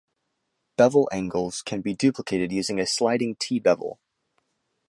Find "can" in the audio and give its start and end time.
1.61-1.81